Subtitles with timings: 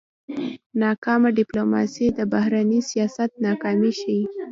[0.81, 4.23] ناکامه ډيپلوماسي د بهرني سیاست ناکامي ښيي.